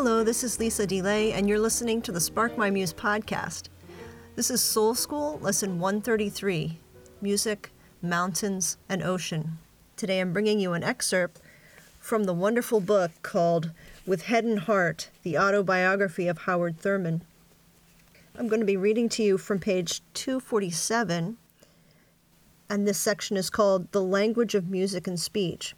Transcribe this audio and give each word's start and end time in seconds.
Hello, 0.00 0.22
this 0.22 0.44
is 0.44 0.60
Lisa 0.60 0.86
DeLay, 0.86 1.32
and 1.32 1.48
you're 1.48 1.58
listening 1.58 2.00
to 2.02 2.12
the 2.12 2.20
Spark 2.20 2.56
My 2.56 2.70
Muse 2.70 2.92
podcast. 2.92 3.64
This 4.36 4.48
is 4.48 4.62
Soul 4.62 4.94
School, 4.94 5.40
lesson 5.40 5.80
133 5.80 6.78
Music, 7.20 7.72
Mountains, 8.00 8.76
and 8.88 9.02
Ocean. 9.02 9.58
Today 9.96 10.20
I'm 10.20 10.32
bringing 10.32 10.60
you 10.60 10.72
an 10.72 10.84
excerpt 10.84 11.40
from 11.98 12.24
the 12.24 12.32
wonderful 12.32 12.78
book 12.78 13.10
called 13.22 13.72
With 14.06 14.26
Head 14.26 14.44
and 14.44 14.60
Heart 14.60 15.10
The 15.24 15.36
Autobiography 15.36 16.28
of 16.28 16.38
Howard 16.42 16.78
Thurman. 16.78 17.22
I'm 18.38 18.46
going 18.46 18.60
to 18.60 18.66
be 18.66 18.76
reading 18.76 19.08
to 19.08 19.24
you 19.24 19.36
from 19.36 19.58
page 19.58 20.00
247, 20.14 21.38
and 22.70 22.86
this 22.86 22.98
section 22.98 23.36
is 23.36 23.50
called 23.50 23.90
The 23.90 24.02
Language 24.02 24.54
of 24.54 24.70
Music 24.70 25.08
and 25.08 25.18
Speech. 25.18 25.74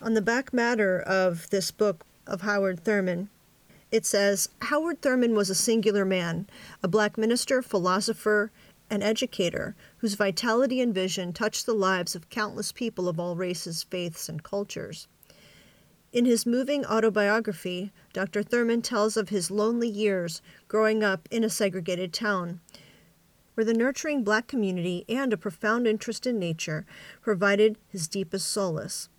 On 0.00 0.14
the 0.14 0.22
back 0.22 0.54
matter 0.54 0.98
of 0.98 1.50
this 1.50 1.70
book 1.70 2.06
of 2.32 2.40
Howard 2.40 2.82
Thurman, 2.82 3.28
it 3.92 4.06
says 4.06 4.48
Howard 4.62 5.02
Thurman 5.02 5.34
was 5.34 5.50
a 5.50 5.54
singular 5.54 6.06
man, 6.06 6.48
a 6.82 6.88
black 6.88 7.18
minister, 7.18 7.60
philosopher, 7.60 8.50
and 8.88 9.02
educator 9.02 9.76
whose 9.98 10.14
vitality 10.14 10.80
and 10.80 10.94
vision 10.94 11.34
touched 11.34 11.66
the 11.66 11.74
lives 11.74 12.14
of 12.14 12.30
countless 12.30 12.72
people 12.72 13.06
of 13.06 13.20
all 13.20 13.36
races, 13.36 13.82
faiths, 13.82 14.30
and 14.30 14.42
cultures. 14.42 15.08
In 16.10 16.24
his 16.24 16.46
moving 16.46 16.86
autobiography, 16.86 17.92
Dr. 18.14 18.42
Thurman 18.42 18.80
tells 18.80 19.16
of 19.16 19.28
his 19.28 19.50
lonely 19.50 19.88
years 19.88 20.40
growing 20.68 21.04
up 21.04 21.28
in 21.30 21.44
a 21.44 21.50
segregated 21.50 22.14
town, 22.14 22.60
where 23.54 23.64
the 23.64 23.74
nurturing 23.74 24.24
black 24.24 24.46
community 24.46 25.04
and 25.06 25.34
a 25.34 25.36
profound 25.36 25.86
interest 25.86 26.26
in 26.26 26.38
nature 26.38 26.86
provided 27.20 27.76
his 27.88 28.08
deepest 28.08 28.48
solace. 28.48 29.10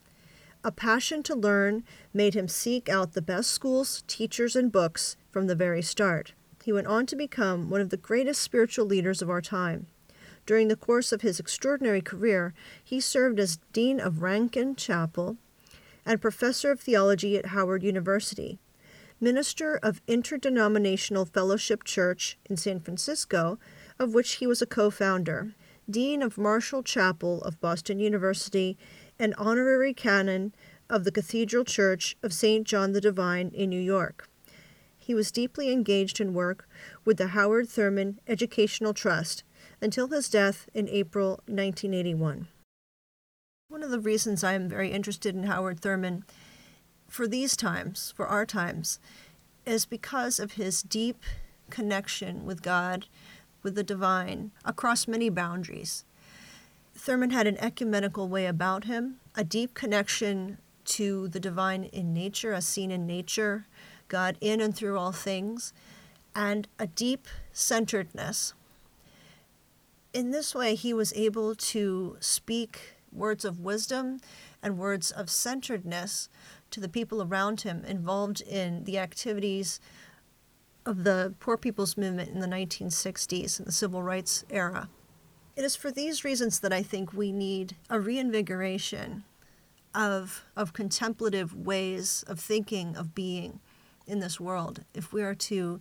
A 0.66 0.72
passion 0.72 1.24
to 1.24 1.36
learn 1.36 1.84
made 2.14 2.36
him 2.36 2.48
seek 2.48 2.88
out 2.88 3.14
the 3.14 3.22
best 3.22 3.50
schools, 3.50 4.04
teachers, 4.08 4.56
and 4.56 4.72
books 4.72 5.18
from 5.30 5.48
the 5.48 5.56
very 5.56 5.82
start. 5.82 6.34
He 6.64 6.72
went 6.72 6.88
on 6.88 7.06
to 7.08 7.18
become 7.18 7.70
one 7.70 7.82
of 7.82 7.90
the 7.90 7.98
greatest 7.98 8.42
spiritual 8.42 8.86
leaders 8.86 9.22
of 9.22 9.30
our 9.30 9.42
time. 9.42 9.88
During 10.46 10.70
the 10.70 10.78
course 10.78 11.12
of 11.12 11.22
his 11.22 11.40
extraordinary 11.40 12.02
career, 12.02 12.54
he 12.82 13.02
served 13.02 13.40
as 13.40 13.60
Dean 13.74 14.00
of 14.00 14.22
Rankin 14.22 14.76
Chapel 14.76 15.36
and 16.06 16.22
Professor 16.22 16.72
of 16.72 16.80
Theology 16.80 17.38
at 17.38 17.48
Howard 17.48 17.84
University, 17.84 18.60
Minister 19.20 19.78
of 19.84 20.02
Interdenominational 20.08 21.26
Fellowship 21.26 21.84
Church 21.84 22.38
in 22.50 22.56
San 22.56 22.80
Francisco, 22.80 23.60
of 24.00 24.14
which 24.14 24.36
he 24.36 24.48
was 24.48 24.62
a 24.62 24.66
co 24.66 24.90
founder, 24.90 25.56
Dean 25.90 26.22
of 26.22 26.38
Marsh 26.38 26.74
Chapel 26.86 27.42
of 27.42 27.60
Boston 27.60 28.00
University, 28.00 28.78
and 29.20 29.34
Honorary 29.38 29.94
Canon 29.94 30.54
of 30.90 31.04
the 31.04 31.12
Cathedral 31.12 31.64
Church 31.64 32.16
of 32.22 32.34
St. 32.34 32.66
John 32.66 32.92
the 32.92 33.02
Divine 33.02 33.52
in 33.54 33.70
New 33.70 33.80
York. 33.80 34.30
He 34.98 35.14
was 35.14 35.32
deeply 35.32 35.72
engaged 35.72 36.22
in 36.22 36.34
work 36.34 36.68
with 37.04 37.18
the 37.18 37.28
Howard 37.28 37.68
Thurman 37.68 38.20
Educational 38.28 38.94
Trust 38.94 39.44
until 39.82 40.08
his 40.08 40.30
death 40.30 40.70
in 40.74 40.88
April 40.88 41.42
1981. 41.48 42.48
One 43.68 43.84
of 43.84 43.92
the 43.92 44.00
reasons 44.00 44.44
I 44.44 44.54
am 44.54 44.70
very 44.70 44.92
interested 44.92 45.36
in 45.36 45.44
Howard 45.44 45.80
Thurman 45.80 46.24
for 47.08 47.28
these 47.28 47.58
times, 47.58 48.14
for 48.16 48.28
our 48.28 48.46
times, 48.46 49.00
is 49.66 49.86
because 49.86 50.40
of 50.40 50.54
his 50.54 50.82
deep 50.84 51.22
connection 51.70 52.46
with 52.46 52.62
God, 52.62 53.08
with 53.62 53.76
the 53.76 53.84
divine, 53.84 54.52
across 54.64 55.08
many 55.08 55.30
boundaries. 55.30 56.06
Thurman 56.96 57.32
had 57.32 57.48
an 57.48 57.58
ecumenical 57.58 58.30
way 58.30 58.46
about 58.46 58.86
him, 58.86 59.20
a 59.36 59.44
deep 59.44 59.74
connection 59.74 60.58
to 60.86 61.28
the 61.28 61.40
divine 61.40 61.86
in 61.86 62.14
nature, 62.14 62.54
as 62.54 62.66
seen 62.66 62.92
in 62.92 63.08
nature, 63.08 63.66
God 64.08 64.38
in 64.42 64.62
and 64.62 64.76
through 64.76 64.98
all 64.98 65.12
things, 65.12 65.74
and 66.36 66.68
a 66.80 66.88
deep 66.88 67.28
centeredness. 67.52 68.54
In 70.14 70.32
this 70.32 70.54
way, 70.54 70.76
he 70.76 70.94
was 70.94 71.14
able 71.14 71.56
to 71.56 72.18
speak 72.20 72.96
words 73.12 73.46
of 73.46 73.60
wisdom 73.60 74.20
and 74.62 74.78
words 74.78 75.12
of 75.12 75.30
centeredness 75.30 76.30
to 76.72 76.80
the 76.80 76.90
people 76.90 77.22
around 77.22 77.62
him 77.62 77.84
involved 77.86 78.42
in 78.42 78.84
the 78.84 78.98
activities 78.98 79.80
of 80.86 81.04
the 81.04 81.34
Poor 81.40 81.58
People's 81.58 81.98
Movement 81.98 82.30
in 82.30 82.40
the 82.40 82.48
1960s 82.48 83.60
and 83.60 83.68
the 83.68 83.72
Civil 83.72 84.04
Rights 84.04 84.44
era. 84.50 84.90
It 85.56 85.64
is 85.64 85.76
for 85.76 85.92
these 85.92 86.24
reasons 86.24 86.60
that 86.62 86.74
I 86.74 86.82
think 86.82 87.14
we 87.14 87.32
need 87.32 87.76
a 87.88 88.00
reinvigoration 88.00 89.24
of, 89.94 90.44
of 90.56 90.74
contemplative 90.74 91.56
ways 91.56 92.24
of 92.28 92.40
thinking, 92.40 92.96
of 92.96 93.14
being 93.14 93.60
in 94.08 94.20
this 94.20 94.40
world 94.40 94.84
if 94.96 95.14
we 95.14 95.22
are 95.22 95.36
to 95.36 95.80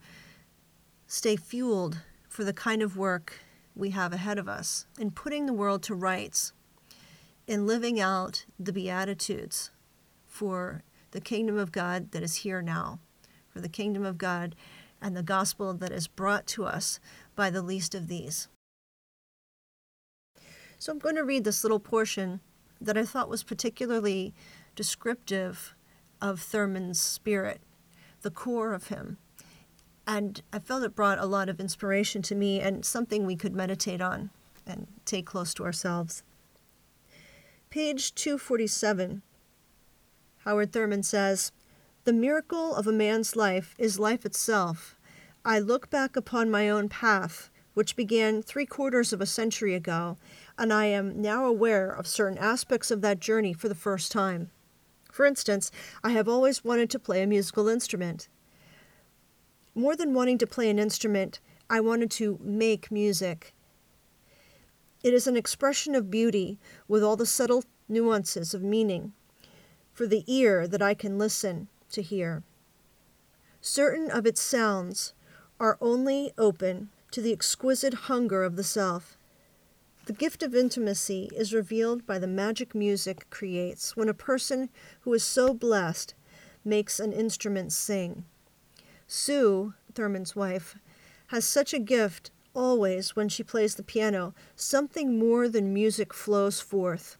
stay 1.06 1.36
fueled 1.36 1.98
for 2.28 2.44
the 2.44 2.52
kind 2.52 2.82
of 2.82 2.98
work 2.98 3.40
we 3.74 3.90
have 3.90 4.12
ahead 4.12 4.38
of 4.38 4.46
us 4.46 4.86
in 4.98 5.10
putting 5.10 5.46
the 5.46 5.52
world 5.54 5.82
to 5.84 5.94
rights, 5.94 6.52
in 7.46 7.66
living 7.66 7.98
out 7.98 8.44
the 8.58 8.72
Beatitudes 8.72 9.70
for 10.26 10.82
the 11.12 11.20
kingdom 11.20 11.56
of 11.56 11.72
God 11.72 12.12
that 12.12 12.22
is 12.22 12.36
here 12.36 12.60
now, 12.60 12.98
for 13.48 13.60
the 13.60 13.68
kingdom 13.70 14.04
of 14.04 14.18
God 14.18 14.54
and 15.00 15.16
the 15.16 15.22
gospel 15.22 15.72
that 15.72 15.92
is 15.92 16.08
brought 16.08 16.46
to 16.48 16.66
us 16.66 17.00
by 17.34 17.48
the 17.48 17.62
least 17.62 17.94
of 17.94 18.08
these. 18.08 18.48
So 20.82 20.90
I'm 20.90 20.98
going 20.98 21.14
to 21.14 21.22
read 21.22 21.44
this 21.44 21.62
little 21.62 21.78
portion 21.78 22.40
that 22.80 22.98
I 22.98 23.04
thought 23.04 23.28
was 23.28 23.44
particularly 23.44 24.34
descriptive 24.74 25.76
of 26.20 26.40
Thurman's 26.40 27.00
spirit 27.00 27.60
the 28.22 28.32
core 28.32 28.72
of 28.72 28.88
him. 28.88 29.18
And 30.08 30.42
I 30.52 30.58
felt 30.58 30.82
it 30.82 30.96
brought 30.96 31.20
a 31.20 31.26
lot 31.26 31.48
of 31.48 31.60
inspiration 31.60 32.20
to 32.22 32.34
me 32.34 32.58
and 32.58 32.84
something 32.84 33.24
we 33.24 33.36
could 33.36 33.54
meditate 33.54 34.00
on 34.00 34.30
and 34.66 34.88
take 35.04 35.24
close 35.24 35.54
to 35.54 35.64
ourselves. 35.64 36.24
Page 37.70 38.12
247, 38.16 39.22
Howard 40.38 40.72
Thurman 40.72 41.04
says, 41.04 41.52
The 42.02 42.12
miracle 42.12 42.74
of 42.74 42.88
a 42.88 42.92
man's 42.92 43.36
life 43.36 43.76
is 43.78 44.00
life 44.00 44.26
itself. 44.26 44.96
I 45.44 45.60
look 45.60 45.90
back 45.90 46.16
upon 46.16 46.50
my 46.50 46.68
own 46.68 46.88
path, 46.88 47.50
which 47.74 47.96
began 47.96 48.42
three 48.42 48.66
quarters 48.66 49.12
of 49.12 49.20
a 49.20 49.26
century 49.26 49.74
ago, 49.74 50.16
and 50.58 50.72
I 50.72 50.86
am 50.86 51.20
now 51.20 51.46
aware 51.46 51.90
of 51.90 52.06
certain 52.06 52.38
aspects 52.38 52.90
of 52.90 53.00
that 53.00 53.20
journey 53.20 53.52
for 53.52 53.68
the 53.68 53.74
first 53.74 54.12
time. 54.12 54.50
For 55.10 55.26
instance, 55.26 55.70
I 56.02 56.10
have 56.10 56.28
always 56.28 56.64
wanted 56.64 56.90
to 56.90 56.98
play 56.98 57.22
a 57.22 57.26
musical 57.26 57.68
instrument. 57.68 58.28
More 59.74 59.96
than 59.96 60.14
wanting 60.14 60.38
to 60.38 60.46
play 60.46 60.68
an 60.68 60.78
instrument, 60.78 61.40
I 61.68 61.80
wanted 61.80 62.10
to 62.12 62.38
make 62.42 62.90
music. 62.90 63.54
It 65.02 65.14
is 65.14 65.26
an 65.26 65.36
expression 65.36 65.94
of 65.94 66.10
beauty 66.10 66.58
with 66.88 67.02
all 67.02 67.16
the 67.16 67.26
subtle 67.26 67.64
nuances 67.88 68.54
of 68.54 68.62
meaning 68.62 69.12
for 69.92 70.06
the 70.06 70.24
ear 70.26 70.66
that 70.68 70.82
I 70.82 70.94
can 70.94 71.18
listen 71.18 71.68
to 71.90 72.02
hear. 72.02 72.42
Certain 73.60 74.10
of 74.10 74.26
its 74.26 74.40
sounds 74.40 75.12
are 75.60 75.78
only 75.80 76.32
open 76.36 76.90
to 77.12 77.20
the 77.20 77.32
exquisite 77.32 77.94
hunger 77.94 78.42
of 78.42 78.56
the 78.56 78.64
self. 78.64 79.16
The 80.06 80.12
gift 80.12 80.42
of 80.42 80.54
intimacy 80.54 81.30
is 81.32 81.54
revealed 81.54 82.06
by 82.06 82.18
the 82.18 82.26
magic 82.26 82.74
music 82.74 83.30
creates 83.30 83.96
when 83.96 84.08
a 84.08 84.14
person 84.14 84.68
who 85.02 85.12
is 85.14 85.22
so 85.22 85.54
blessed 85.54 86.14
makes 86.64 86.98
an 86.98 87.12
instrument 87.12 87.72
sing. 87.72 88.24
Sue, 89.06 89.74
Thurman's 89.94 90.34
wife, 90.34 90.76
has 91.28 91.44
such 91.44 91.72
a 91.72 91.78
gift 91.78 92.30
always 92.54 93.14
when 93.14 93.28
she 93.28 93.42
plays 93.42 93.74
the 93.76 93.82
piano, 93.82 94.34
something 94.56 95.18
more 95.18 95.48
than 95.48 95.72
music 95.72 96.12
flows 96.12 96.60
forth. 96.60 97.16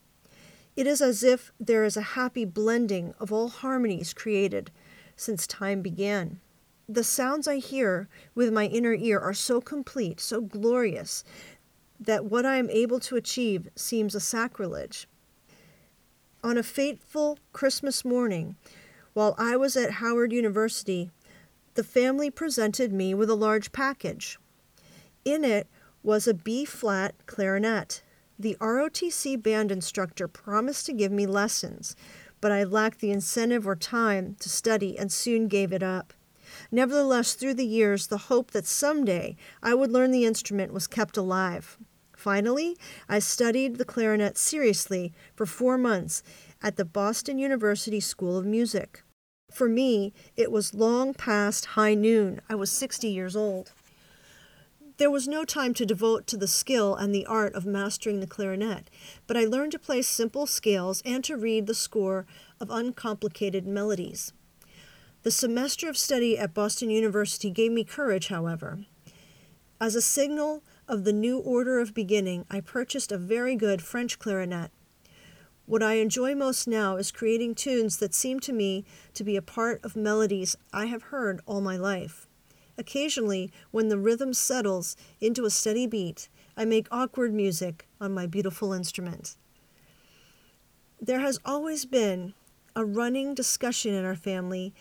It 0.75 0.87
is 0.87 1.01
as 1.01 1.23
if 1.23 1.53
there 1.61 1.85
is 1.85 1.97
a 1.97 2.17
happy 2.17 2.45
blending 2.45 3.15
of 3.21 3.33
all 3.33 3.49
harmonies 3.49 4.13
created 4.13 4.71
since 5.17 5.47
time 5.47 5.83
began. 5.83 6.41
The 6.89 7.05
sounds 7.05 7.47
I 7.47 7.57
hear 7.57 8.09
with 8.35 8.53
my 8.53 8.67
inner 8.67 8.95
ear 8.95 9.19
are 9.21 9.35
so 9.35 9.61
complete, 9.61 10.21
so 10.21 10.41
glorious, 10.41 11.25
that 12.01 12.25
what 12.25 12.45
I 12.45 12.57
am 12.57 12.71
able 12.71 12.99
to 13.01 13.17
achieve 13.17 13.69
seems 13.77 14.15
a 14.15 14.21
sacrilege. 14.21 15.07
On 16.43 16.59
a 16.59 16.63
fateful 16.63 17.39
Christmas 17.53 18.05
morning, 18.05 18.57
while 19.13 19.35
I 19.39 19.57
was 19.57 19.77
at 19.77 19.93
Howard 19.93 20.33
University, 20.33 21.11
the 21.75 21.85
family 21.85 22.31
presented 22.31 22.93
me 22.93 23.15
with 23.15 23.31
a 23.31 23.37
large 23.37 23.73
package. 23.73 24.39
In 25.25 25.45
it 25.45 25.69
was 26.03 26.27
a 26.27 26.35
B 26.35 26.65
flat 26.65 27.15
clarinet. 27.27 28.03
The 28.39 28.57
ROTC 28.61 29.41
band 29.41 29.71
instructor 29.71 30.27
promised 30.27 30.87
to 30.87 30.93
give 30.93 31.13
me 31.13 31.27
lessons, 31.27 31.95
but 32.41 32.51
I 32.51 32.65
lacked 32.65 32.99
the 32.99 33.13
incentive 33.13 33.69
or 33.69 33.77
time 33.77 34.35
to 34.41 34.49
study 34.49 34.99
and 34.99 35.13
soon 35.13 35.47
gave 35.47 35.73
it 35.73 35.83
up. 35.83 36.13
Nevertheless, 36.71 37.35
through 37.35 37.55
the 37.55 37.67
years, 37.67 38.07
the 38.07 38.29
hope 38.29 38.51
that 38.51 38.67
someday 38.67 39.37
I 39.63 39.75
would 39.75 39.91
learn 39.91 40.11
the 40.11 40.25
instrument 40.25 40.73
was 40.73 40.87
kept 40.87 41.17
alive. 41.17 41.79
Finally, 42.17 42.77
I 43.09 43.19
studied 43.19 43.77
the 43.77 43.85
clarinet 43.85 44.39
seriously 44.39 45.13
for 45.35 45.45
four 45.45 45.77
months 45.77 46.23
at 46.63 46.77
the 46.77 46.85
Boston 46.85 47.39
University 47.39 47.99
School 48.01 48.39
of 48.39 48.47
Music. 48.47 49.03
For 49.51 49.69
me, 49.69 50.13
it 50.37 50.53
was 50.53 50.73
long 50.73 51.15
past 51.15 51.67
high 51.75 51.95
noon. 51.95 52.41
I 52.49 52.55
was 52.55 52.71
60 52.71 53.09
years 53.09 53.35
old. 53.35 53.73
There 54.99 55.11
was 55.11 55.27
no 55.27 55.45
time 55.45 55.75
to 55.75 55.85
devote 55.85 56.27
to 56.29 56.37
the 56.37 56.47
skill 56.47 56.95
and 56.95 57.15
the 57.15 57.27
art 57.27 57.55
of 57.55 57.67
mastering 57.67 58.21
the 58.21 58.27
clarinet, 58.27 58.89
but 59.27 59.37
I 59.37 59.45
learned 59.45 59.73
to 59.73 59.79
play 59.79 60.01
simple 60.01 60.47
scales 60.47 61.03
and 61.05 61.25
to 61.25 61.37
read 61.37 61.67
the 61.67 61.75
score 61.75 62.25
of 62.61 62.71
uncomplicated 62.71 63.67
melodies. 63.67 64.33
The 65.23 65.31
semester 65.31 65.89
of 65.89 65.97
study 65.97 66.37
at 66.37 66.53
Boston 66.53 66.91
University 66.91 67.49
gave 67.51 67.71
me 67.71 67.85
courage, 67.85 68.27
however. 68.27 68.87
As 69.81 69.95
a 69.95 70.03
signal 70.03 70.65
of 70.89 71.05
the 71.05 71.13
new 71.13 71.39
order 71.39 71.79
of 71.79 71.95
beginning, 71.95 72.45
I 72.51 72.61
purchased 72.61 73.13
a 73.13 73.19
very 73.19 73.55
good 73.55 73.83
French 73.83 74.19
clarinet. 74.19 74.73
What 75.65 75.83
I 75.83 75.95
enjoy 75.95 76.35
most 76.35 76.67
now 76.67 76.97
is 76.97 77.13
creating 77.13 77.55
tunes 77.55 77.99
that 77.99 78.15
seem 78.15 78.41
to 78.41 78.53
me 78.53 78.85
to 79.15 79.23
be 79.23 79.37
a 79.37 79.43
part 79.43 79.81
of 79.85 79.95
melodies 79.95 80.57
I 80.73 80.87
have 80.87 81.05
heard 81.05 81.41
all 81.47 81.61
my 81.61 81.77
life. 81.77 82.27
Occasionally, 82.77 83.53
when 83.71 83.91
the 83.91 83.99
rhythm 83.99 84.33
settles 84.33 84.97
into 85.21 85.45
a 85.45 85.51
steady 85.51 85.87
beat, 85.87 86.29
I 86.57 86.65
make 86.65 86.89
awkward 86.91 87.33
music 87.33 87.87
on 88.01 88.13
my 88.13 88.27
beautiful 88.27 88.73
instrument. 88.73 89.37
There 91.01 91.21
has 91.21 91.39
always 91.45 91.85
been 91.85 92.35
a 92.75 92.85
running 92.85 93.35
discussion 93.35 93.95
in 93.95 94.05
our 94.05 94.17
family 94.17 94.75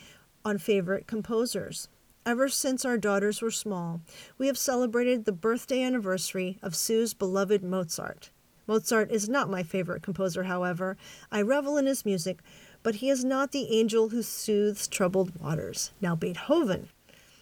on 0.44 0.58
favorite 0.58 1.06
composers. 1.06 1.88
Ever 2.24 2.48
since 2.48 2.84
our 2.84 2.98
daughters 2.98 3.42
were 3.42 3.50
small, 3.50 4.00
we 4.38 4.46
have 4.46 4.58
celebrated 4.58 5.24
the 5.24 5.32
birthday 5.32 5.82
anniversary 5.82 6.58
of 6.62 6.76
Sue's 6.76 7.14
beloved 7.14 7.64
Mozart. 7.64 8.30
Mozart 8.66 9.10
is 9.10 9.28
not 9.28 9.50
my 9.50 9.62
favorite 9.62 10.02
composer, 10.02 10.44
however. 10.44 10.96
I 11.32 11.42
revel 11.42 11.76
in 11.76 11.86
his 11.86 12.04
music, 12.04 12.38
but 12.82 12.96
he 12.96 13.10
is 13.10 13.24
not 13.24 13.50
the 13.50 13.76
angel 13.76 14.10
who 14.10 14.22
soothes 14.22 14.86
troubled 14.86 15.40
waters. 15.40 15.90
Now, 16.00 16.14
Beethoven, 16.14 16.88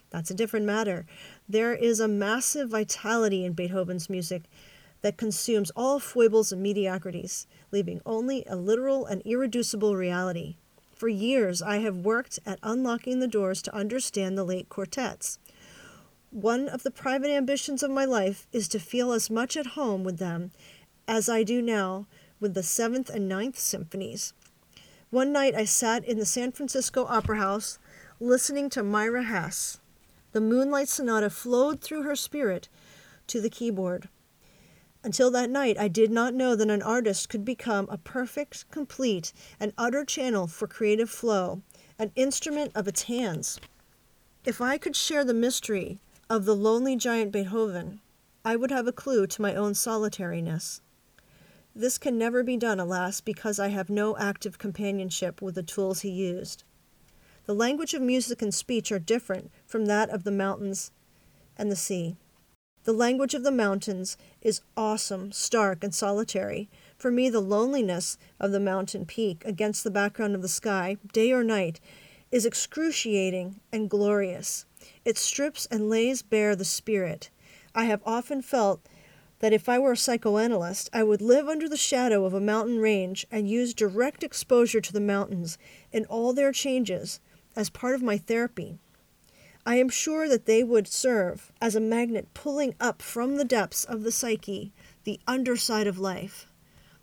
that's 0.09 0.31
a 0.31 0.35
different 0.35 0.67
matter. 0.67 1.07
There 1.49 1.75
is 1.75 2.01
a 2.01 2.09
massive 2.09 2.71
vitality 2.71 3.45
in 3.45 3.53
Beethoven's 3.53 4.09
music 4.09 4.45
that 5.03 5.17
consumes 5.17 5.71
all 5.77 5.99
foibles 5.99 6.53
and 6.53 6.63
mediocrities, 6.63 7.47
leaving 7.71 8.01
only 8.05 8.45
a 8.47 8.57
literal 8.57 9.07
and 9.07 9.23
irreducible 9.23 9.97
reality. 9.97 10.57
For 11.01 11.09
years, 11.09 11.63
I 11.63 11.79
have 11.79 12.05
worked 12.05 12.41
at 12.45 12.59
unlocking 12.63 13.21
the 13.21 13.27
doors 13.27 13.63
to 13.63 13.75
understand 13.75 14.37
the 14.37 14.45
late 14.45 14.69
quartets. 14.69 15.39
One 16.31 16.69
of 16.69 16.83
the 16.83 16.91
private 16.91 17.31
ambitions 17.31 17.83
of 17.83 17.91
my 17.91 18.05
life 18.05 18.47
is 18.53 18.69
to 18.69 18.79
feel 18.79 19.13
as 19.13 19.31
much 19.31 19.57
at 19.57 19.69
home 19.69 20.05
with 20.05 20.19
them 20.19 20.51
as 21.09 21.27
I 21.27 21.43
do 21.43 21.63
now 21.63 22.07
with 22.39 22.53
the 22.53 22.63
Seventh 22.63 23.09
and 23.09 23.27
Ninth 23.27 23.59
Symphonies. 23.59 24.35
One 25.09 25.33
night 25.33 25.55
I 25.55 25.65
sat 25.65 26.05
in 26.05 26.19
the 26.19 26.27
San 26.27 26.53
Francisco 26.53 27.07
Opera 27.07 27.39
House 27.39 27.79
listening 28.21 28.69
to 28.69 28.83
Myra 28.83 29.23
Hess. 29.23 29.81
The 30.33 30.43
Moonlight 30.43 30.91
Sonata 30.91 31.31
flowed 31.31 31.81
through 31.81 32.03
her 32.03 32.15
spirit 32.15 32.69
to 33.29 33.41
the 33.41 33.49
keyboard. 33.49 34.11
Until 35.03 35.31
that 35.31 35.49
night, 35.49 35.79
I 35.79 35.89
did 35.89 36.11
not 36.11 36.35
know 36.35 36.55
that 36.55 36.69
an 36.69 36.83
artist 36.83 37.29
could 37.31 37.45
become 37.45 37.87
a 37.89 37.97
perfect, 37.97 38.71
complete, 38.71 39.33
and 39.59 39.73
utter 39.79 40.05
channel 40.05 40.47
for 40.47 40.67
creative 40.67 41.09
flow, 41.09 41.63
an 41.99 42.13
instrument 42.17 42.73
of 42.75 42.87
its 42.87 43.05
hands. 43.05 43.59
If 44.45 44.61
I 44.61 44.77
could 44.77 44.95
share 44.95 45.25
the 45.25 45.33
mystery 45.33 46.01
of 46.29 46.45
the 46.45 46.55
lonely 46.55 46.97
giant 46.97 47.33
Beethoven, 47.33 48.01
I 48.45 48.57
would 48.57 48.71
have 48.71 48.87
a 48.87 48.93
clue 48.93 49.27
to 49.27 49.43
my 49.43 49.55
own 49.55 49.75
solitariness. 49.75 50.81
This 51.75 51.99
can 51.99 52.19
never 52.19 52.43
be 52.43 52.57
done, 52.57 52.81
alas, 52.81 53.21
because 53.21 53.59
I 53.59 53.69
have 53.69 53.89
no 53.89 54.17
active 54.19 54.59
companionship 54.59 55.41
with 55.41 55.55
the 55.55 55.63
tools 55.63 56.01
he 56.01 56.11
used. 56.11 56.65
The 57.47 57.55
language 57.55 57.95
of 57.95 58.03
music 58.03 58.43
and 58.43 58.55
speech 58.55 58.93
are 58.93 58.99
different 58.99 59.51
from 59.67 59.87
that 59.87 60.11
of 60.11 60.25
the 60.25 60.31
mountains 60.31 60.91
and 61.57 61.71
the 61.71 61.77
sea. 61.77 62.17
The 62.85 62.93
language 62.93 63.35
of 63.35 63.43
the 63.43 63.51
mountains 63.51 64.17
is 64.41 64.63
awesome, 64.77 65.33
stark, 65.33 65.85
and 65.85 65.95
solitary. 65.95 66.71
For 66.97 67.11
me, 67.11 67.29
the 67.29 67.41
loneliness 67.41 68.17
of 68.39 68.53
the 68.53 68.61
mountain 68.61 69.05
peak 69.05 69.45
against 69.45 69.85
the 69.85 69.91
background 69.91 70.35
of 70.35 70.41
the 70.41 70.49
sky, 70.49 70.97
day 71.13 71.31
or 71.31 71.45
night, 71.45 71.79
is 72.31 72.47
excruciating 72.47 73.61
and 73.71 73.91
glorious. 73.91 74.65
It 75.05 75.19
strips 75.19 75.67
and 75.71 75.91
lays 75.91 76.23
bare 76.23 76.57
the 76.57 76.65
spirit. 76.65 77.29
I 77.75 77.85
have 77.85 78.01
often 78.07 78.41
felt 78.41 78.81
that 79.41 79.53
if 79.53 79.69
I 79.69 79.79
were 79.79 79.93
a 79.93 79.97
psychoanalyst, 79.97 80.89
I 80.93 81.03
would 81.03 81.21
live 81.21 81.49
under 81.49 81.69
the 81.69 81.77
shadow 81.77 82.25
of 82.25 82.33
a 82.35 82.41
mountain 82.41 82.79
range 82.79 83.27
and 83.31 83.49
use 83.49 83.75
direct 83.75 84.23
exposure 84.23 84.81
to 84.81 84.93
the 84.93 85.01
mountains 85.01 85.59
in 85.93 86.07
all 86.07 86.33
their 86.33 86.53
changes 86.53 87.21
as 87.57 87.69
part 87.69 87.95
of 87.95 88.03
my 88.03 88.17
therapy. 88.17 88.79
I 89.67 89.77
am 89.77 89.89
sure 89.89 90.29
that 90.29 90.47
they 90.47 90.65
would 90.65 90.89
serve 90.89 91.53
as 91.61 91.75
a 91.75 91.81
magnet 91.81 92.33
pulling 92.33 92.75
up 92.81 93.03
from 93.03 93.37
the 93.37 93.45
depths 93.45 93.85
of 93.85 94.03
the 94.03 94.13
psyche 94.13 94.73
the 95.05 95.21
underside 95.27 95.87
of 95.87 95.99
life, 95.99 96.47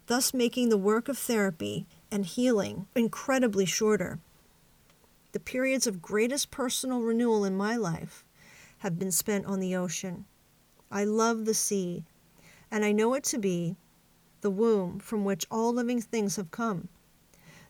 thus 0.08 0.34
making 0.34 0.70
the 0.70 0.78
work 0.78 1.08
of 1.08 1.18
therapy 1.18 1.86
and 2.12 2.26
healing 2.26 2.88
incredibly 2.96 3.66
shorter. 3.66 4.20
The 5.34 5.40
periods 5.40 5.86
of 5.86 6.02
greatest 6.02 6.50
personal 6.50 7.02
renewal 7.02 7.44
in 7.46 7.56
my 7.56 7.76
life 7.76 8.24
have 8.80 8.98
been 8.98 9.12
spent 9.12 9.46
on 9.46 9.60
the 9.60 9.76
ocean. 9.76 10.26
I 10.90 11.04
love 11.04 11.46
the 11.46 11.54
sea, 11.54 12.06
and 12.72 12.86
I 12.86 12.92
know 12.92 13.14
it 13.14 13.24
to 13.26 13.38
be 13.38 13.76
the 14.42 14.50
womb 14.50 15.00
from 15.00 15.26
which 15.26 15.46
all 15.52 15.74
living 15.74 16.02
things 16.02 16.38
have 16.38 16.52
come. 16.52 16.88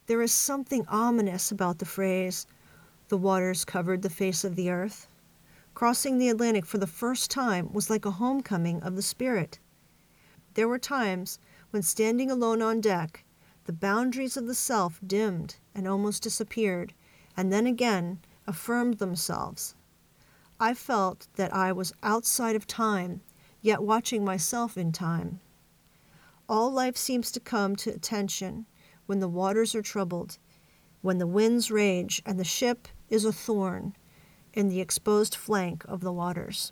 There 0.06 0.22
is 0.22 0.32
something 0.32 0.86
ominous 0.88 1.52
about 1.52 1.80
the 1.80 1.86
phrase, 1.86 2.46
the 3.10 3.18
waters 3.18 3.64
covered 3.64 4.02
the 4.02 4.10
face 4.10 4.44
of 4.44 4.56
the 4.56 4.70
earth. 4.70 5.08
Crossing 5.74 6.18
the 6.18 6.30
Atlantic 6.30 6.66
for 6.66 6.78
the 6.78 6.88
first 6.88 7.32
time 7.32 7.72
was 7.72 7.90
like 7.90 8.06
a 8.06 8.12
homecoming 8.12 8.82
of 8.84 8.96
the 8.96 9.02
spirit. 9.02 9.60
There 10.56 10.68
were 10.68 10.80
times 10.80 11.40
when, 11.70 11.84
standing 11.84 12.30
alone 12.30 12.62
on 12.62 12.82
deck, 12.82 13.24
the 13.66 13.74
boundaries 13.74 14.36
of 14.38 14.48
the 14.48 14.56
self 14.56 15.00
dimmed 15.06 15.58
and 15.76 15.88
almost 15.88 16.24
disappeared, 16.24 16.94
and 17.38 17.54
then 17.54 17.68
again 17.68 18.20
affirmed 18.48 18.98
themselves. 18.98 19.76
I 20.60 20.74
felt 20.74 21.28
that 21.36 21.54
I 21.54 21.72
was 21.72 21.94
outside 22.02 22.56
of 22.56 22.66
time 22.66 23.22
yet 23.62 23.84
watching 23.84 24.26
myself 24.26 24.78
in 24.78 24.92
time. 24.92 25.40
All 26.50 26.72
life 26.72 26.98
seems 26.98 27.32
to 27.32 27.40
come 27.40 27.76
to 27.78 27.92
attention 27.92 28.66
when 29.06 29.20
the 29.20 29.28
waters 29.28 29.76
are 29.76 29.82
troubled, 29.82 30.38
when 31.02 31.18
the 31.18 31.28
winds 31.28 31.70
rage, 31.70 32.22
and 32.26 32.40
the 32.40 32.44
ship 32.44 32.88
is 33.10 33.26
a 33.26 33.32
thorn 33.32 33.96
in 34.54 34.70
the 34.70 34.82
exposed 34.82 35.36
flank 35.36 35.84
of 35.88 36.02
the 36.02 36.12
waters. 36.12 36.72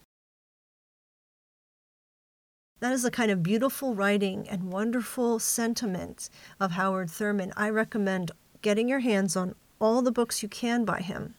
That 2.80 2.92
is 2.92 3.04
the 3.04 3.12
kind 3.12 3.32
of 3.32 3.42
beautiful 3.42 3.96
writing 3.96 4.48
and 4.50 4.72
wonderful 4.72 5.40
sentiment 5.40 6.30
of 6.60 6.72
Howard 6.72 7.10
Thurman. 7.10 7.54
I 7.56 7.70
recommend 7.70 8.32
getting 8.62 8.90
your 8.90 9.00
hands 9.00 9.36
on 9.36 9.56
all 9.80 10.02
the 10.02 10.12
books 10.12 10.44
you 10.44 10.50
can 10.50 10.84
by 10.84 11.00
him, 11.02 11.36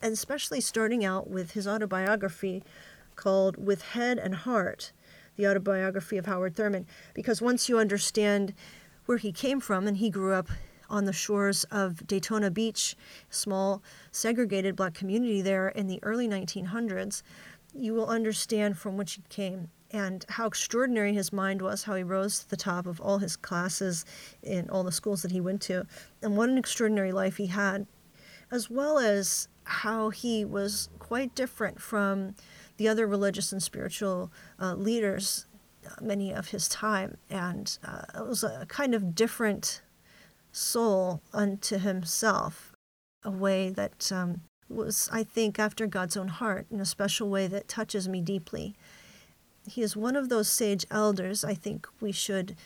and 0.00 0.12
especially 0.12 0.60
starting 0.60 1.04
out 1.04 1.28
with 1.28 1.52
his 1.52 1.66
autobiography, 1.66 2.62
called 3.16 3.56
With 3.64 3.82
Head 3.82 4.18
and 4.18 4.34
Heart 4.34 4.92
The 5.36 5.46
Autobiography 5.48 6.18
of 6.18 6.26
Howard 6.26 6.56
Thurman, 6.56 6.86
because 7.14 7.42
once 7.42 7.68
you 7.68 7.78
understand 7.78 8.54
where 9.06 9.18
he 9.18 9.32
came 9.32 9.60
from, 9.60 9.86
and 9.86 9.96
he 9.96 10.08
grew 10.10 10.32
up 10.32 10.48
on 10.90 11.04
the 11.04 11.12
shores 11.12 11.64
of 11.64 12.06
Daytona 12.06 12.50
Beach, 12.50 12.96
small 13.30 13.82
segregated 14.10 14.76
black 14.76 14.94
community 14.94 15.42
there 15.42 15.68
in 15.68 15.86
the 15.86 15.98
early 16.02 16.28
1900s, 16.28 17.22
you 17.74 17.92
will 17.92 18.06
understand 18.06 18.78
from 18.78 18.96
which 18.96 19.14
he 19.14 19.22
came 19.28 19.68
and 19.90 20.24
how 20.28 20.46
extraordinary 20.46 21.14
his 21.14 21.32
mind 21.32 21.62
was, 21.62 21.84
how 21.84 21.94
he 21.94 22.02
rose 22.02 22.40
to 22.40 22.50
the 22.50 22.56
top 22.56 22.86
of 22.86 23.00
all 23.00 23.18
his 23.18 23.36
classes 23.36 24.04
in 24.42 24.68
all 24.68 24.82
the 24.82 24.92
schools 24.92 25.22
that 25.22 25.30
he 25.30 25.40
went 25.40 25.62
to, 25.62 25.86
and 26.20 26.36
what 26.36 26.48
an 26.48 26.58
extraordinary 26.58 27.12
life 27.12 27.36
he 27.36 27.46
had, 27.46 27.86
as 28.50 28.68
well 28.68 28.98
as 28.98 29.48
how 29.64 30.10
he 30.10 30.44
was 30.44 30.88
quite 30.98 31.34
different 31.34 31.80
from 31.80 32.34
the 32.76 32.88
other 32.88 33.06
religious 33.06 33.52
and 33.52 33.62
spiritual 33.62 34.32
uh, 34.60 34.74
leaders, 34.74 35.46
uh, 35.86 35.90
many 36.02 36.32
of 36.32 36.48
his 36.48 36.68
time, 36.68 37.16
and 37.30 37.78
uh, 37.84 38.02
it 38.16 38.26
was 38.26 38.42
a 38.42 38.66
kind 38.68 38.94
of 38.94 39.14
different 39.14 39.80
soul 40.54 41.20
unto 41.32 41.78
himself, 41.78 42.72
a 43.22 43.30
way 43.30 43.70
that 43.70 44.10
um, 44.12 44.42
was, 44.68 45.08
I 45.12 45.24
think, 45.24 45.58
after 45.58 45.86
God's 45.86 46.16
own 46.16 46.28
heart 46.28 46.66
in 46.70 46.80
a 46.80 46.84
special 46.84 47.28
way 47.28 47.46
that 47.48 47.68
touches 47.68 48.08
me 48.08 48.20
deeply. 48.20 48.74
He 49.66 49.82
is 49.82 49.96
one 49.96 50.16
of 50.16 50.28
those 50.28 50.48
sage 50.48 50.86
elders 50.90 51.44
I 51.44 51.54
think 51.54 51.88
we 52.00 52.12
should 52.12 52.56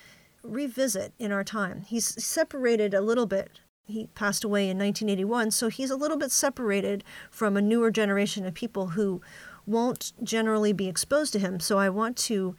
revisit 0.42 1.12
in 1.18 1.32
our 1.32 1.44
time. 1.44 1.82
He's 1.82 2.22
separated 2.22 2.94
a 2.94 3.00
little 3.00 3.26
bit 3.26 3.60
he 3.88 4.06
passed 4.14 4.44
away 4.44 4.68
in 4.68 4.78
1981, 4.78 5.50
so 5.50 5.68
he's 5.68 5.90
a 5.90 5.96
little 5.96 6.18
bit 6.18 6.30
separated 6.30 7.02
from 7.30 7.56
a 7.56 7.62
newer 7.62 7.90
generation 7.90 8.44
of 8.44 8.52
people 8.52 8.88
who 8.88 9.22
won't 9.66 10.12
generally 10.22 10.74
be 10.74 10.88
exposed 10.88 11.32
to 11.32 11.38
him. 11.38 11.58
So 11.58 11.78
I 11.78 11.88
want 11.88 12.16
to 12.18 12.54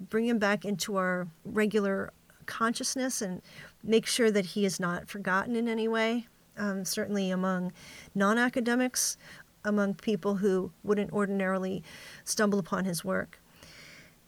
bring 0.00 0.26
him 0.26 0.40
back 0.40 0.64
into 0.64 0.96
our 0.96 1.28
regular 1.44 2.12
consciousness 2.46 3.22
and 3.22 3.42
make 3.82 4.06
sure 4.06 4.30
that 4.30 4.46
he 4.46 4.64
is 4.64 4.78
not 4.80 5.08
forgotten 5.08 5.56
in 5.56 5.68
any 5.68 5.88
way. 5.88 6.26
um, 6.56 6.84
certainly 6.84 7.30
among 7.30 7.72
non 8.14 8.38
academics, 8.38 9.16
among 9.64 9.94
people 9.94 10.36
who 10.36 10.72
wouldn't 10.82 11.12
ordinarily 11.12 11.82
stumble 12.24 12.58
upon 12.58 12.84
his 12.84 13.04
work. 13.04 13.40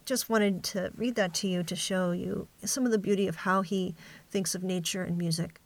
Just 0.04 0.28
wanted 0.28 0.62
to 0.64 0.90
read 0.96 1.14
that 1.14 1.34
to 1.34 1.49
you 1.49 1.62
to 1.62 1.76
show 1.76 2.12
you 2.12 2.49
some 2.64 2.84
of 2.84 2.92
the 2.92 2.99
beauty 2.99 3.26
of 3.26 3.37
how 3.37 3.62
he 3.62 3.94
thinks 4.30 4.54
of 4.54 4.62
nature 4.62 5.02
and 5.02 5.16
music. 5.16 5.61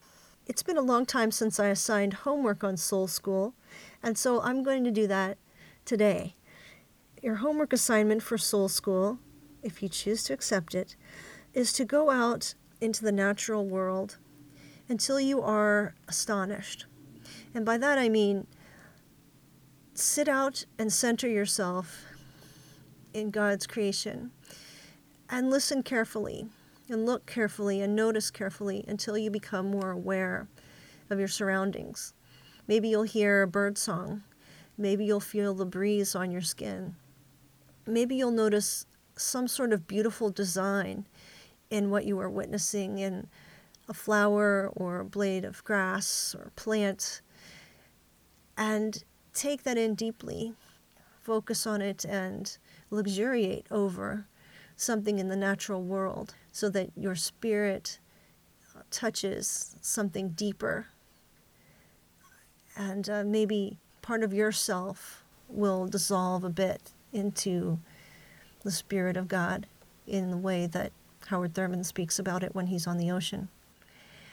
It's 0.47 0.62
been 0.62 0.78
a 0.78 0.83
long 0.83 1.04
time 1.04 1.30
since 1.30 1.61
I 1.61 1.66
assigned 1.66 2.14
homework 2.14 2.64
on 2.64 2.76
Soul 2.76 3.07
School, 3.07 3.54
and 4.02 4.16
so 4.16 4.40
I'm 4.40 4.62
going 4.62 4.85
to 4.85 4.90
do 4.90 5.07
that 5.07 5.38
today. 5.85 6.37
Your 7.23 7.37
homework 7.37 7.73
assignment 7.73 8.23
for 8.23 8.38
Soul 8.38 8.68
School, 8.68 9.18
if 9.62 9.83
you 9.83 9.88
choose 9.88 10.23
to 10.25 10.33
accept 10.33 10.75
it, 10.75 10.97
is 11.52 11.73
to 11.75 11.85
go 11.85 12.11
out 12.11 12.54
into 12.81 13.05
the 13.05 13.13
natural 13.13 13.67
world 13.67 14.19
until 14.89 15.21
you 15.21 15.43
are 15.43 15.95
astonished. 16.09 16.87
And 17.55 17.65
by 17.65 17.79
that 17.79 17.99
I 17.99 18.09
mean 18.09 18.47
sit 19.95 20.29
out 20.29 20.65
and 20.79 20.93
center 20.93 21.29
yourself 21.29 22.05
in 23.13 23.31
God's 23.31 23.67
creation 23.67 24.31
and 25.29 25.51
listen 25.51 25.83
carefully 25.83 26.47
and 26.89 27.05
look 27.05 27.27
carefully 27.27 27.81
and 27.81 27.95
notice 27.95 28.31
carefully 28.31 28.85
until 28.89 29.19
you 29.19 29.31
become 29.31 29.71
more 29.71 29.91
aware 29.91 30.49
of 31.11 31.19
your 31.19 31.29
surroundings. 31.29 32.15
Maybe 32.67 32.89
you'll 32.89 33.03
hear 33.03 33.43
a 33.43 33.49
bird 33.49 33.77
song. 33.77 34.23
Maybe 34.77 35.05
you'll 35.05 35.21
feel 35.21 35.55
the 35.55 35.67
breeze 35.67 36.15
on 36.15 36.31
your 36.31 36.43
skin. 36.43 36.95
Maybe 37.87 38.15
you'll 38.15 38.31
notice 38.31 38.87
some 39.17 39.49
sort 39.49 39.73
of 39.73 39.87
beautiful 39.87 40.31
design 40.31 41.07
in 41.71 41.91
what 41.91 42.05
you 42.05 42.19
are 42.21 42.31
witnessing 42.31 42.99
in 42.99 43.29
a 43.89 43.95
flower 43.95 44.71
or 44.75 45.01
a 45.01 45.05
blade 45.05 45.45
of 45.45 45.65
grass 45.65 46.35
or 46.39 46.53
plant. 46.57 47.21
And 48.57 49.03
take 49.35 49.63
that 49.63 49.79
in 49.79 49.95
deeply, 49.95 50.55
focus 51.21 51.67
on 51.67 51.81
it, 51.81 52.05
and 52.05 52.57
luxuriate 52.91 53.67
over 53.71 54.27
something 54.77 55.19
in 55.19 55.29
the 55.29 55.37
natural 55.37 55.83
world 55.83 56.35
so 56.53 56.69
that 56.71 56.91
your 56.97 57.15
spirit 57.15 57.99
touches 58.91 59.77
something 59.81 60.31
deeper. 60.31 60.87
And 62.77 63.09
uh, 63.09 63.25
maybe 63.25 63.79
part 64.03 64.23
of 64.23 64.33
yourself 64.33 65.25
will 65.49 65.87
dissolve 65.87 66.45
a 66.45 66.51
bit 66.51 66.93
into 67.13 67.79
the 68.63 68.71
Spirit 68.71 69.17
of 69.17 69.29
God 69.29 69.67
in 70.07 70.31
the 70.31 70.37
way 70.37 70.67
that 70.67 70.93
Howard 71.29 71.55
Thurman 71.55 71.85
speaks 71.85 72.19
about 72.19 72.43
it 72.43 72.55
when 72.55 72.67
he's 72.67 72.87
on 72.87 72.99
the 72.99 73.11
ocean. 73.11 73.49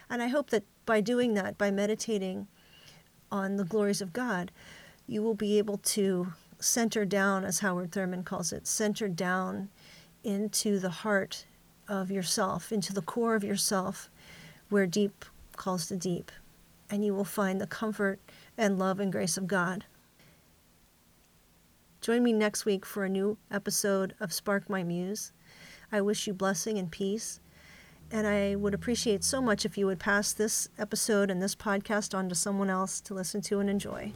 And 0.10 0.22
I 0.22 0.28
hope 0.28 0.50
that 0.50 0.64
by 0.86 1.02
doing 1.02 1.34
that, 1.34 1.58
by 1.58 1.72
meditating 1.72 2.48
on 3.32 3.58
the 3.58 3.64
glories 3.64 4.02
of 4.02 4.14
God, 4.14 4.52
you 5.08 5.22
will 5.22 5.34
be 5.34 5.58
able 5.58 5.78
to 5.78 6.34
center 6.60 7.06
down, 7.06 7.44
as 7.44 7.60
Howard 7.60 7.92
Thurman 7.92 8.24
calls 8.24 8.54
it, 8.54 8.66
center 8.68 9.08
down 9.08 9.70
into 10.24 10.80
the 10.80 10.90
heart 10.90 11.46
of 11.88 12.10
yourself, 12.10 12.72
into 12.72 12.94
the 12.94 13.02
core 13.02 13.36
of 13.36 13.44
yourself, 13.44 14.10
where 14.70 14.88
deep 14.88 15.25
calls 15.56 15.88
to 15.88 15.98
deep. 15.98 16.32
And 16.90 17.04
you 17.04 17.14
will 17.14 17.25
find 17.25 17.60
the 17.60 17.68
comfort 17.68 18.20
and 18.58 18.80
love 18.80 19.00
and 19.00 19.12
grace 19.12 19.38
of 19.38 19.48
God. 19.48 19.86
Join 22.00 22.24
me 22.24 22.34
next 22.34 22.66
week 22.66 22.86
for 22.86 23.04
a 23.04 23.10
new 23.10 23.38
episode 23.52 24.14
of 24.20 24.32
Spark 24.32 24.70
My 24.70 24.84
Muse. 24.84 25.32
I 25.92 26.01
wish 26.01 26.27
you 26.27 26.34
blessing 26.34 26.77
and 26.77 26.92
peace. 26.92 27.39
And 28.12 28.27
I 28.27 28.56
would 28.56 28.74
appreciate 28.74 29.24
so 29.24 29.42
much 29.42 29.65
if 29.65 29.77
you 29.77 29.88
would 29.88 30.00
pass 30.00 30.32
this 30.32 30.70
episode 30.77 31.32
and 31.32 31.42
this 31.42 31.56
podcast 31.56 32.15
on 32.15 32.30
to 32.30 32.36
someone 32.36 32.70
else 32.70 33.01
to 33.01 33.13
listen 33.13 33.42
to 33.42 33.60
and 33.60 33.70
enjoy. 33.70 34.13